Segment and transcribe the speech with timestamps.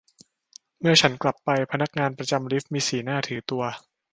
[0.79, 3.63] เมื่อฉันกลับไป พนักงานประจำลิฟต์มีสีหน้าถือตัว